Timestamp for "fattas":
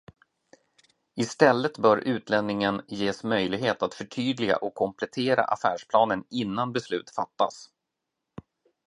7.09-7.69